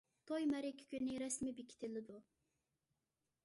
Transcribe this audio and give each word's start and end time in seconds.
توي 0.29 0.45
مەرىكە 0.53 0.87
كۈنى 0.93 1.19
رەسمىي 1.25 1.55
بېكىتىلىدۇ. 1.61 2.19